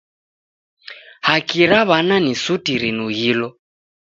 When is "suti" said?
2.43-2.73